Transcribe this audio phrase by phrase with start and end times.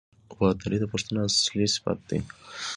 [0.29, 2.19] وفاداري د پښتون اصلي صفت دی.